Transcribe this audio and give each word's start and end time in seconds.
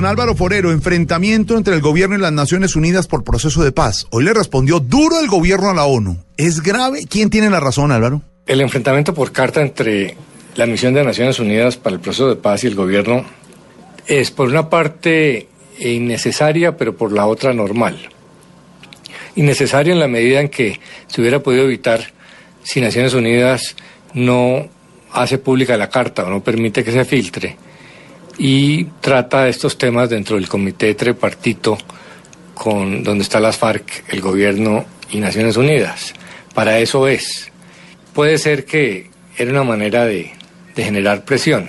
Don 0.00 0.08
Álvaro 0.08 0.34
Forero, 0.34 0.72
enfrentamiento 0.72 1.58
entre 1.58 1.74
el 1.74 1.82
gobierno 1.82 2.16
y 2.16 2.20
las 2.22 2.32
Naciones 2.32 2.74
Unidas 2.74 3.06
por 3.06 3.22
proceso 3.22 3.62
de 3.62 3.70
paz. 3.70 4.06
Hoy 4.08 4.24
le 4.24 4.32
respondió 4.32 4.80
duro 4.80 5.20
el 5.20 5.28
gobierno 5.28 5.68
a 5.68 5.74
la 5.74 5.84
ONU. 5.84 6.16
¿Es 6.38 6.62
grave? 6.62 7.04
¿Quién 7.06 7.28
tiene 7.28 7.50
la 7.50 7.60
razón, 7.60 7.92
Álvaro? 7.92 8.22
El 8.46 8.62
enfrentamiento 8.62 9.12
por 9.12 9.30
carta 9.30 9.60
entre 9.60 10.16
la 10.56 10.64
misión 10.64 10.94
de 10.94 11.04
Naciones 11.04 11.38
Unidas 11.38 11.76
para 11.76 11.96
el 11.96 12.00
proceso 12.00 12.30
de 12.30 12.36
paz 12.36 12.64
y 12.64 12.68
el 12.68 12.76
gobierno 12.76 13.26
es 14.06 14.30
por 14.30 14.48
una 14.48 14.70
parte 14.70 15.48
innecesaria, 15.78 16.78
pero 16.78 16.96
por 16.96 17.12
la 17.12 17.26
otra 17.26 17.52
normal. 17.52 17.98
Innecesaria 19.36 19.92
en 19.92 20.00
la 20.00 20.08
medida 20.08 20.40
en 20.40 20.48
que 20.48 20.80
se 21.08 21.20
hubiera 21.20 21.40
podido 21.40 21.64
evitar 21.64 22.10
si 22.62 22.80
Naciones 22.80 23.12
Unidas 23.12 23.76
no 24.14 24.66
hace 25.12 25.36
pública 25.36 25.76
la 25.76 25.90
carta 25.90 26.24
o 26.24 26.30
no 26.30 26.42
permite 26.42 26.82
que 26.82 26.90
se 26.90 27.04
filtre 27.04 27.58
y 28.42 28.84
trata 29.02 29.48
estos 29.48 29.76
temas 29.76 30.08
dentro 30.08 30.36
del 30.36 30.48
comité 30.48 30.94
tripartito 30.94 31.76
con 32.54 33.04
donde 33.04 33.22
está 33.22 33.38
las 33.38 33.58
FARC, 33.58 34.04
el 34.08 34.22
gobierno 34.22 34.86
y 35.10 35.18
Naciones 35.18 35.58
Unidas. 35.58 36.14
Para 36.54 36.78
eso 36.78 37.06
es. 37.06 37.52
Puede 38.14 38.38
ser 38.38 38.64
que 38.64 39.10
era 39.36 39.50
una 39.50 39.62
manera 39.62 40.06
de, 40.06 40.32
generar 40.74 41.26
presión, 41.26 41.68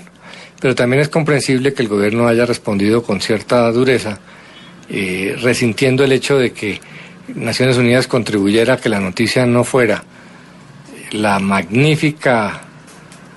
pero 0.61 0.73
también 0.73 1.01
es 1.01 1.09
comprensible 1.09 1.73
que 1.73 1.81
el 1.81 1.89
gobierno 1.89 2.29
haya 2.29 2.45
respondido 2.45 3.03
con 3.03 3.19
cierta 3.19 3.69
dureza, 3.73 4.19
eh, 4.89 5.35
resintiendo 5.41 6.05
el 6.05 6.13
hecho 6.13 6.39
de 6.39 6.53
que 6.53 6.79
Naciones 7.35 7.75
Unidas 7.75 8.07
contribuyera 8.07 8.75
a 8.75 8.77
que 8.77 8.87
la 8.87 9.01
noticia 9.01 9.45
no 9.45 9.65
fuera 9.65 10.05
la 11.11 11.39
magnífica 11.39 12.61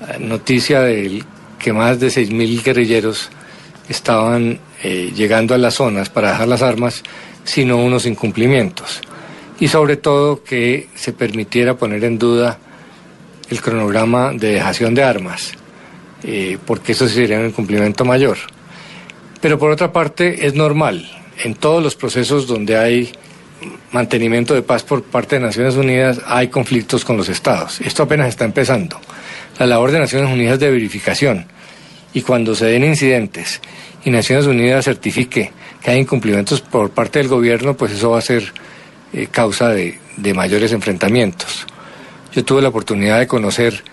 eh, 0.00 0.20
noticia 0.20 0.82
del 0.82 1.24
que 1.64 1.72
más 1.72 1.98
de 1.98 2.08
6.000 2.08 2.62
guerrilleros 2.62 3.30
estaban 3.88 4.60
eh, 4.82 5.12
llegando 5.16 5.54
a 5.54 5.58
las 5.58 5.72
zonas 5.72 6.10
para 6.10 6.32
dejar 6.32 6.46
las 6.46 6.60
armas, 6.60 7.02
sino 7.42 7.78
unos 7.78 8.04
incumplimientos. 8.04 9.00
Y 9.58 9.68
sobre 9.68 9.96
todo 9.96 10.44
que 10.44 10.88
se 10.94 11.14
permitiera 11.14 11.74
poner 11.74 12.04
en 12.04 12.18
duda 12.18 12.58
el 13.48 13.62
cronograma 13.62 14.32
de 14.32 14.52
dejación 14.52 14.94
de 14.94 15.04
armas, 15.04 15.52
eh, 16.22 16.58
porque 16.66 16.92
eso 16.92 17.08
sería 17.08 17.38
un 17.38 17.46
incumplimiento 17.46 18.04
mayor. 18.04 18.36
Pero 19.40 19.58
por 19.58 19.70
otra 19.70 19.90
parte 19.90 20.46
es 20.46 20.52
normal, 20.52 21.10
en 21.44 21.54
todos 21.54 21.82
los 21.82 21.96
procesos 21.96 22.46
donde 22.46 22.76
hay 22.76 23.10
mantenimiento 23.90 24.52
de 24.52 24.60
paz 24.60 24.82
por 24.82 25.02
parte 25.02 25.36
de 25.36 25.46
Naciones 25.46 25.76
Unidas 25.76 26.20
hay 26.26 26.48
conflictos 26.48 27.06
con 27.06 27.16
los 27.16 27.30
estados. 27.30 27.80
Esto 27.80 28.02
apenas 28.02 28.28
está 28.28 28.44
empezando. 28.44 29.00
La 29.58 29.66
labor 29.66 29.92
de 29.92 30.00
Naciones 30.00 30.32
Unidas 30.32 30.58
de 30.58 30.70
verificación 30.70 31.46
y 32.12 32.22
cuando 32.22 32.54
se 32.54 32.66
den 32.66 32.84
incidentes 32.84 33.60
y 34.04 34.10
Naciones 34.10 34.46
Unidas 34.46 34.84
certifique 34.84 35.50
que 35.82 35.90
hay 35.90 36.00
incumplimientos 36.00 36.60
por 36.60 36.90
parte 36.90 37.18
del 37.18 37.28
gobierno, 37.28 37.76
pues 37.76 37.92
eso 37.92 38.10
va 38.10 38.18
a 38.18 38.22
ser 38.22 38.52
eh, 39.12 39.26
causa 39.30 39.68
de, 39.68 39.98
mayores 40.34 40.72
enfrentamientos. 40.72 41.66
Yo 42.32 42.44
tuve 42.44 42.62
la 42.62 42.68
oportunidad 42.68 43.18
de 43.18 43.26
conocer 43.26 43.84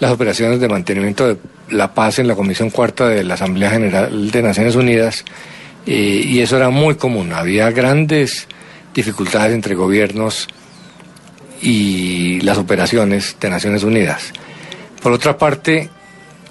las 0.00 0.12
operaciones 0.12 0.60
de 0.60 0.68
mantenimiento 0.68 1.26
de 1.26 1.36
la 1.70 1.94
paz 1.94 2.18
en 2.18 2.28
la 2.28 2.34
Comisión 2.34 2.70
Cuarta 2.70 3.08
de 3.08 3.24
la 3.24 3.34
Asamblea 3.34 3.70
General 3.70 4.30
de 4.30 4.42
Naciones 4.42 4.76
Unidas 4.76 5.24
eh, 5.86 6.22
y 6.24 6.40
eso 6.40 6.56
era 6.56 6.70
muy 6.70 6.96
común. 6.96 7.32
Había 7.32 7.70
grandes 7.70 8.46
dificultades 8.94 9.54
entre 9.54 9.74
gobiernos 9.74 10.48
y 11.60 12.40
las 12.40 12.58
operaciones 12.58 13.36
de 13.40 13.50
Naciones 13.50 13.82
Unidas. 13.82 14.32
Por 15.02 15.12
otra 15.12 15.38
parte, 15.38 15.88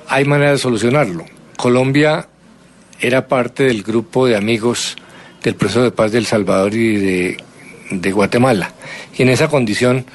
hay 0.08 0.26
manera 0.26 0.52
de 0.52 0.58
solucionarlo. 0.58 1.26
Colombia 1.58 2.28
era 3.00 3.28
parte 3.28 3.64
del 3.64 3.84
grupo 3.84 4.26
de 4.26 4.36
amigos 4.36 4.96
del 5.44 5.56
proceso 5.56 5.84
de 5.84 5.92
paz 5.92 6.12
de 6.12 6.20
El 6.20 6.26
Salvador 6.26 6.74
y 6.74 7.36
de, 7.92 8.12
Guatemala. 8.12 8.74
Y 9.18 9.24
en 9.24 9.30
esa 9.30 9.48
condición 9.48 10.06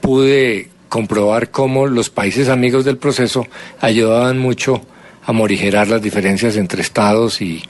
pude 0.00 0.68
comprobar 0.88 1.50
cómo 1.50 1.86
los 1.86 2.10
países 2.10 2.48
amigos 2.48 2.84
del 2.84 2.98
proceso 2.98 3.46
ayudaban 3.80 4.38
mucho 4.38 4.82
a 5.24 5.32
morigerar 5.32 5.88
las 5.88 6.02
diferencias 6.02 6.56
entre 6.56 6.82
estados 6.82 7.40
y, 7.40 7.62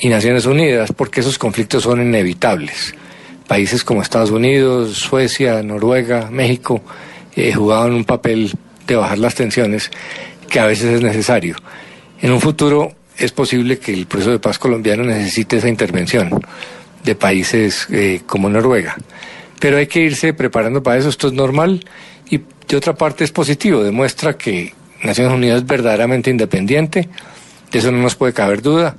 y 0.00 0.08
Naciones 0.08 0.46
Unidas, 0.46 0.92
porque 0.92 1.20
esos 1.20 1.38
conflictos 1.38 1.84
son 1.84 2.00
inevitables. 2.00 2.94
Países 3.46 3.84
como 3.84 4.02
Estados 4.02 4.30
Unidos, 4.30 4.98
Suecia, 4.98 5.62
Noruega, 5.62 6.28
México 6.30 6.82
eh, 7.34 7.52
jugaban 7.52 7.92
un 7.92 8.04
papel 8.04 8.52
de 8.94 9.00
bajar 9.00 9.18
las 9.18 9.34
tensiones 9.34 9.90
que 10.48 10.60
a 10.60 10.66
veces 10.66 10.94
es 10.94 11.02
necesario. 11.02 11.56
En 12.20 12.32
un 12.32 12.40
futuro 12.40 12.92
es 13.16 13.32
posible 13.32 13.78
que 13.78 13.92
el 13.92 14.06
proceso 14.06 14.30
de 14.30 14.38
paz 14.38 14.58
colombiano 14.58 15.04
necesite 15.04 15.58
esa 15.58 15.68
intervención 15.68 16.30
de 17.04 17.14
países 17.14 17.86
eh, 17.90 18.22
como 18.26 18.48
Noruega. 18.48 18.96
Pero 19.60 19.76
hay 19.76 19.86
que 19.86 20.00
irse 20.00 20.32
preparando 20.34 20.82
para 20.82 20.98
eso, 20.98 21.08
esto 21.08 21.28
es 21.28 21.32
normal 21.32 21.84
y 22.30 22.40
de 22.68 22.76
otra 22.76 22.94
parte 22.94 23.24
es 23.24 23.32
positivo, 23.32 23.82
demuestra 23.82 24.36
que 24.36 24.72
Naciones 25.02 25.32
Unidas 25.32 25.58
es 25.58 25.66
verdaderamente 25.66 26.30
independiente, 26.30 27.08
de 27.70 27.78
eso 27.78 27.90
no 27.90 27.98
nos 27.98 28.14
puede 28.14 28.32
caber 28.32 28.62
duda, 28.62 28.96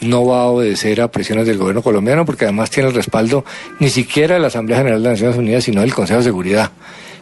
no 0.00 0.24
va 0.24 0.42
a 0.42 0.46
obedecer 0.46 1.00
a 1.00 1.10
presiones 1.10 1.46
del 1.46 1.58
gobierno 1.58 1.82
colombiano 1.82 2.24
porque 2.24 2.44
además 2.44 2.70
tiene 2.70 2.88
el 2.88 2.94
respaldo 2.94 3.44
ni 3.80 3.90
siquiera 3.90 4.34
de 4.34 4.40
la 4.40 4.46
Asamblea 4.48 4.78
General 4.78 5.02
de 5.02 5.10
Naciones 5.10 5.36
Unidas, 5.36 5.64
sino 5.64 5.80
del 5.80 5.94
Consejo 5.94 6.18
de 6.18 6.24
Seguridad, 6.24 6.70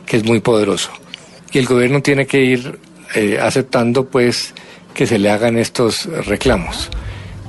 que 0.05 0.19
es 0.19 0.25
muy 0.25 0.41
poderoso. 0.41 0.91
Y 1.57 1.59
el 1.59 1.65
gobierno 1.65 2.03
tiene 2.03 2.27
que 2.27 2.45
ir 2.45 2.79
eh, 3.15 3.39
aceptando 3.41 4.05
pues 4.05 4.53
que 4.93 5.07
se 5.07 5.19
le 5.19 5.31
hagan 5.31 5.57
estos 5.57 6.05
reclamos. 6.27 6.91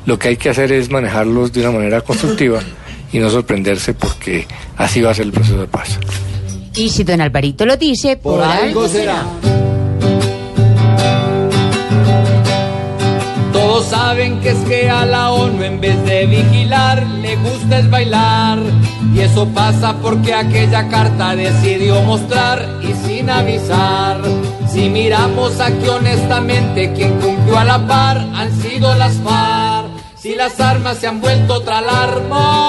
Lo 0.06 0.18
que 0.18 0.30
hay 0.30 0.38
que 0.38 0.50
hacer 0.50 0.72
es 0.72 0.90
manejarlos 0.90 1.52
de 1.52 1.60
una 1.60 1.72
manera 1.72 2.00
constructiva 2.00 2.62
y 3.12 3.20
no 3.20 3.30
sorprenderse 3.30 3.94
porque 3.96 4.48
así 4.78 5.02
va 5.02 5.12
a 5.12 5.14
ser 5.14 5.26
el 5.26 5.34
proceso 5.34 5.60
de 5.60 5.68
paz. 5.68 6.00
Y 6.74 6.88
si 6.88 7.04
don 7.04 7.20
Alvarito 7.20 7.66
lo 7.66 7.76
dice, 7.76 8.16
por, 8.16 8.42
algo 8.42 8.88
será. 8.88 9.26
Saben 13.84 14.42
que 14.42 14.50
es 14.50 14.58
que 14.66 14.90
a 14.90 15.06
la 15.06 15.32
ONU 15.32 15.64
en 15.64 15.80
vez 15.80 16.04
de 16.04 16.26
vigilar 16.26 17.06
le 17.06 17.36
gusta 17.38 17.80
es 17.80 17.90
bailar. 17.90 18.60
Y 19.14 19.20
eso 19.20 19.48
pasa 19.50 19.96
porque 20.02 20.34
aquella 20.34 20.90
carta 20.90 21.36
decidió 21.36 22.02
mostrar 22.02 22.68
y 22.82 22.94
sin 22.94 23.30
avisar. 23.30 24.20
Si 24.68 24.90
miramos 24.90 25.60
aquí 25.60 25.88
honestamente, 25.88 26.92
quien 26.94 27.20
cumplió 27.20 27.58
a 27.60 27.64
la 27.64 27.88
par 27.88 28.18
han 28.36 28.52
sido 28.62 28.94
las 28.96 29.16
FARC. 29.18 29.88
Si 30.16 30.36
las 30.36 30.60
armas 30.60 30.98
se 30.98 31.08
han 31.08 31.22
vuelto 31.22 31.56
otra 31.56 31.78
alarma, 31.78 32.67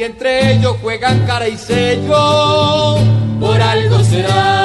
Si 0.00 0.04
entre 0.04 0.54
ellos 0.54 0.78
juegan 0.80 1.26
cara 1.26 1.46
y 1.46 1.58
sello, 1.58 2.96
por 3.38 3.60
algo 3.60 4.02
será. 4.02 4.59